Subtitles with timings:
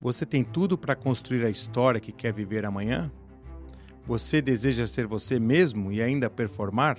[0.00, 3.10] Você tem tudo para construir a história que quer viver amanhã?
[4.06, 6.98] Você deseja ser você mesmo e ainda performar?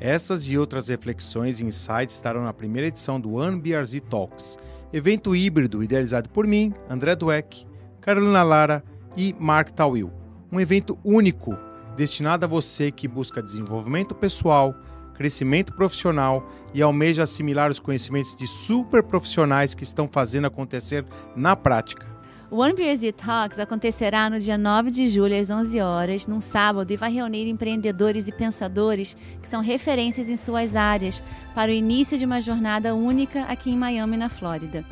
[0.00, 4.58] Essas e outras reflexões e insights estarão na primeira edição do OneBRZ Talks,
[4.92, 7.64] evento híbrido idealizado por mim, André Dweck,
[8.00, 8.82] Carolina Lara
[9.16, 10.12] e Mark Tawil.
[10.50, 11.56] Um evento único
[11.96, 14.74] destinado a você que busca desenvolvimento pessoal,
[15.14, 21.04] crescimento profissional e almeja assimilar os conhecimentos de super profissionais que estão fazendo acontecer
[21.36, 22.07] na prática.
[22.50, 26.90] O One Beers Talks acontecerá no dia 9 de julho às 11 horas, num sábado,
[26.90, 31.22] e vai reunir empreendedores e pensadores que são referências em suas áreas
[31.54, 34.82] para o início de uma jornada única aqui em Miami, na Flórida.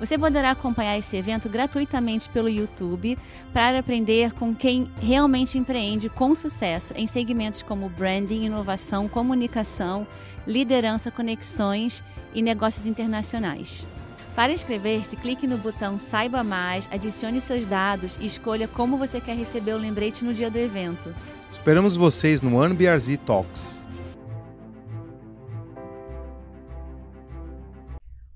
[0.00, 3.16] Você poderá acompanhar esse evento gratuitamente pelo YouTube
[3.52, 10.04] para aprender com quem realmente empreende com sucesso em segmentos como branding, inovação, comunicação,
[10.44, 12.02] liderança, conexões
[12.34, 13.86] e negócios internacionais.
[14.34, 19.36] Para inscrever-se, clique no botão Saiba Mais, adicione seus dados e escolha como você quer
[19.36, 21.14] receber o lembrete no dia do evento.
[21.48, 23.88] Esperamos vocês no OneBRZ Talks.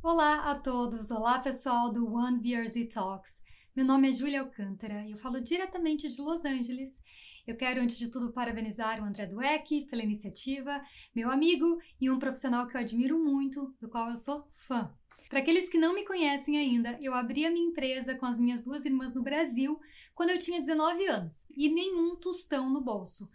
[0.00, 3.42] Olá a todos, olá pessoal do OneBRZ Talks.
[3.74, 7.02] Meu nome é Júlia Alcântara e eu falo diretamente de Los Angeles.
[7.44, 10.80] Eu quero, antes de tudo, parabenizar o André Dueck pela iniciativa,
[11.12, 14.88] meu amigo e um profissional que eu admiro muito, do qual eu sou fã.
[15.28, 18.62] Para aqueles que não me conhecem ainda, eu abri a minha empresa com as minhas
[18.62, 19.78] duas irmãs no Brasil
[20.14, 23.30] quando eu tinha 19 anos e nenhum tostão no bolso.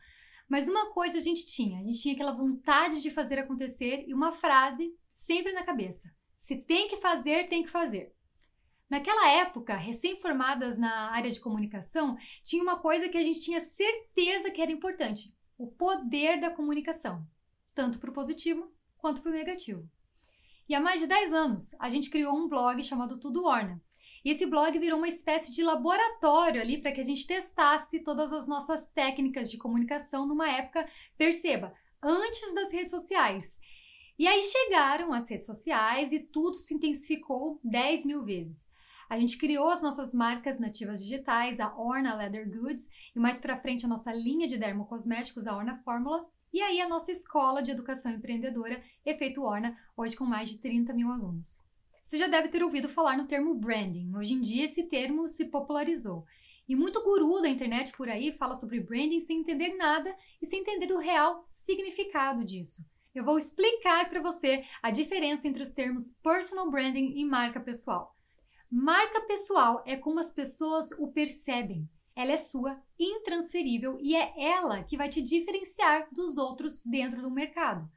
[0.50, 4.14] Mas uma coisa a gente tinha, a gente tinha aquela vontade de fazer acontecer e
[4.14, 8.14] uma frase sempre na cabeça: se tem que fazer, tem que fazer.
[8.90, 14.52] Naquela época, recém-formadas na área de comunicação, tinha uma coisa que a gente tinha certeza
[14.52, 17.26] que era importante: o poder da comunicação,
[17.74, 19.90] tanto para o positivo quanto para o negativo.
[20.74, 23.80] E há mais de 10 anos, a gente criou um blog chamado Tudo Orna.
[24.26, 28.34] E esse blog virou uma espécie de laboratório ali para que a gente testasse todas
[28.34, 31.72] as nossas técnicas de comunicação numa época, perceba,
[32.02, 33.60] antes das redes sociais.
[34.18, 38.68] E aí chegaram as redes sociais e tudo se intensificou 10 mil vezes.
[39.08, 43.58] A gente criou as nossas marcas nativas digitais, a Orna Leather Goods, e mais para
[43.58, 47.72] frente a nossa linha de dermocosméticos, a Orna Fórmula, e aí a nossa escola de
[47.72, 51.66] educação empreendedora, Efeito Orna, hoje com mais de 30 mil alunos.
[52.04, 54.16] Você já deve ter ouvido falar no termo branding.
[54.16, 56.26] Hoje em dia esse termo se popularizou.
[56.70, 60.60] E muito guru da internet por aí fala sobre branding sem entender nada e sem
[60.60, 62.86] entender o real significado disso.
[63.16, 68.16] Eu vou explicar para você a diferença entre os termos personal branding e marca pessoal.
[68.70, 71.90] Marca pessoal é como as pessoas o percebem.
[72.16, 77.32] Ela é sua, intransferível e é ela que vai te diferenciar dos outros dentro do
[77.32, 77.90] mercado.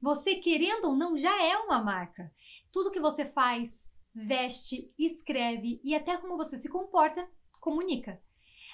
[0.00, 2.32] Você, querendo ou não, já é uma marca.
[2.72, 7.28] Tudo que você faz, veste, escreve e até como você se comporta,
[7.60, 8.20] comunica.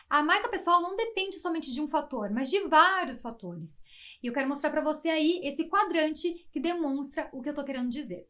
[0.09, 3.83] A marca pessoal não depende somente de um fator, mas de vários fatores.
[4.23, 7.65] E eu quero mostrar para você aí esse quadrante que demonstra o que eu estou
[7.65, 8.29] querendo dizer.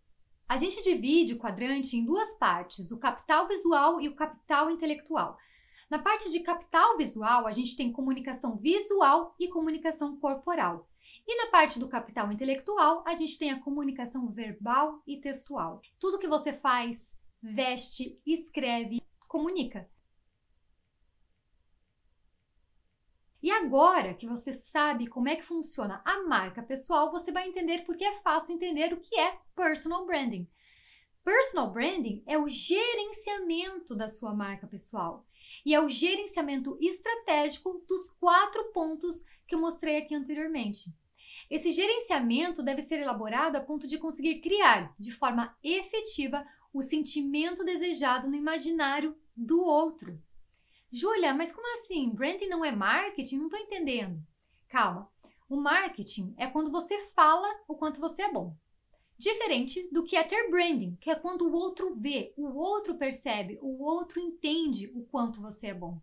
[0.49, 5.37] A gente divide o quadrante em duas partes, o capital visual e o capital intelectual.
[5.95, 10.89] Na parte de capital visual, a gente tem comunicação visual e comunicação corporal.
[11.25, 15.81] E na parte do capital intelectual, a gente tem a comunicação verbal e textual.
[16.01, 19.89] Tudo que você faz, veste, escreve, comunica.
[23.41, 27.85] E agora que você sabe como é que funciona a marca pessoal, você vai entender
[27.85, 30.51] porque é fácil entender o que é personal branding.
[31.25, 35.25] Personal branding é o gerenciamento da sua marca pessoal
[35.65, 40.95] e é o gerenciamento estratégico dos quatro pontos que eu mostrei aqui anteriormente.
[41.51, 47.65] Esse gerenciamento deve ser elaborado a ponto de conseguir criar de forma efetiva o sentimento
[47.65, 50.23] desejado no imaginário do outro.
[50.93, 52.11] Júlia, mas como assim?
[52.11, 53.39] Branding não é marketing?
[53.39, 54.23] Não estou entendendo.
[54.69, 55.11] Calma.
[55.49, 58.55] O marketing é quando você fala o quanto você é bom.
[59.19, 63.59] Diferente do que é ter branding, que é quando o outro vê, o outro percebe,
[63.63, 66.01] o outro entende o quanto você é bom.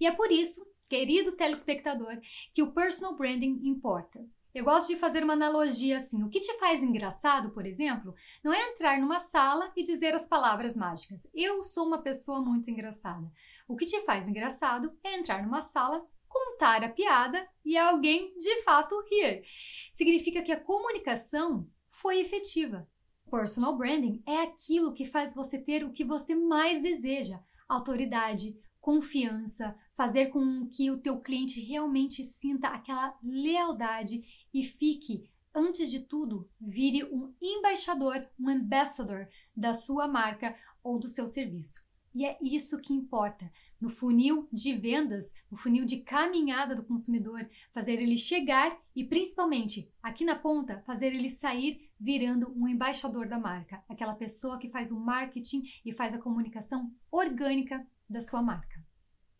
[0.00, 2.18] E é por isso, querido telespectador,
[2.54, 4.24] que o personal branding importa.
[4.56, 6.22] Eu gosto de fazer uma analogia assim.
[6.24, 10.26] O que te faz engraçado, por exemplo, não é entrar numa sala e dizer as
[10.26, 11.26] palavras mágicas.
[11.34, 13.30] Eu sou uma pessoa muito engraçada.
[13.68, 18.62] O que te faz engraçado é entrar numa sala, contar a piada e alguém de
[18.62, 19.44] fato rir.
[19.92, 21.68] Significa que a comunicação
[22.00, 22.88] foi efetiva.
[23.30, 29.74] Personal branding é aquilo que faz você ter o que você mais deseja: autoridade, confiança,
[29.94, 34.22] fazer com que o teu cliente realmente sinta aquela lealdade
[34.52, 40.54] e fique, antes de tudo, vire um embaixador, um ambassador da sua marca
[40.84, 41.86] ou do seu serviço.
[42.14, 43.50] E é isso que importa.
[43.80, 49.90] No funil de vendas, no funil de caminhada do consumidor, fazer ele chegar e, principalmente,
[50.02, 54.90] aqui na ponta, fazer ele sair virando um embaixador da marca, aquela pessoa que faz
[54.90, 58.75] o marketing e faz a comunicação orgânica da sua marca.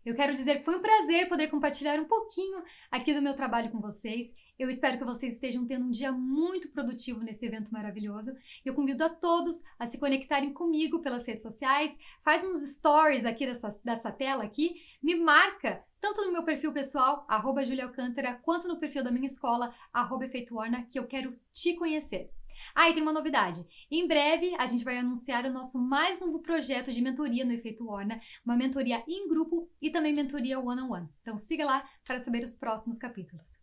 [0.06, 2.62] Eu quero dizer que foi um prazer poder compartilhar um pouquinho
[2.93, 4.32] aqui do meu trabalho com vocês.
[4.56, 8.32] Eu espero que vocês estejam tendo um dia muito produtivo nesse evento maravilhoso.
[8.64, 11.99] Eu convido a todos a se conectarem comigo pelas redes sociais.
[12.23, 14.81] Faz uns stories aqui dessa, dessa tela aqui.
[15.03, 19.75] Me marca tanto no meu perfil pessoal, arroba Alcântara, quanto no perfil da minha escola,
[19.93, 22.31] arroba que eu quero te conhecer.
[22.75, 23.67] Ah, e tem uma novidade.
[23.91, 27.88] Em breve, a gente vai anunciar o nosso mais novo projeto de mentoria no Efeito
[27.88, 30.82] Orna, uma mentoria em grupo e também mentoria one-on-one.
[30.82, 31.08] -on -one.
[31.23, 33.58] Então siga lá para saber os próximos capítulos.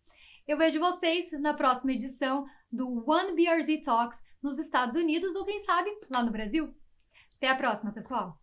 [0.48, 5.60] Eu vejo vocês na próxima edição do One BRZ Talks nos Estados Unidos ou quem
[5.60, 6.76] sabe lá no Brasil.
[7.38, 8.43] Até a próxima, pessoal!